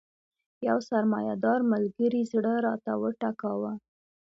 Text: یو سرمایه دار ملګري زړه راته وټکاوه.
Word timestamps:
یو 0.67 0.77
سرمایه 0.89 1.35
دار 1.43 1.59
ملګري 1.71 2.21
زړه 2.31 2.53
راته 2.67 2.91
وټکاوه. 3.01 3.73